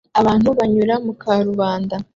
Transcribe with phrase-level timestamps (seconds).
[0.19, 1.95] Abantu banyura mu karubanda